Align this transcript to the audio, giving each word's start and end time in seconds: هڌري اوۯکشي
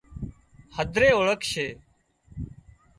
هڌري 0.75 1.09
اوۯکشي 1.17 1.67